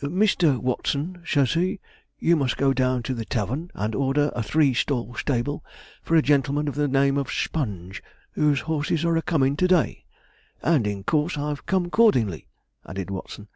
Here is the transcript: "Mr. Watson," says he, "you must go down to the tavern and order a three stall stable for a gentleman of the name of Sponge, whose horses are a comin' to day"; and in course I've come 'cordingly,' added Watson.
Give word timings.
"Mr. 0.00 0.56
Watson," 0.60 1.20
says 1.26 1.54
he, 1.54 1.80
"you 2.20 2.36
must 2.36 2.56
go 2.56 2.72
down 2.72 3.02
to 3.02 3.12
the 3.14 3.24
tavern 3.24 3.68
and 3.74 3.96
order 3.96 4.30
a 4.32 4.44
three 4.44 4.72
stall 4.72 5.12
stable 5.16 5.64
for 6.04 6.14
a 6.14 6.22
gentleman 6.22 6.68
of 6.68 6.76
the 6.76 6.86
name 6.86 7.18
of 7.18 7.32
Sponge, 7.32 8.00
whose 8.30 8.60
horses 8.60 9.04
are 9.04 9.16
a 9.16 9.22
comin' 9.22 9.56
to 9.56 9.66
day"; 9.66 10.04
and 10.62 10.86
in 10.86 11.02
course 11.02 11.36
I've 11.36 11.66
come 11.66 11.90
'cordingly,' 11.90 12.46
added 12.86 13.10
Watson. 13.10 13.48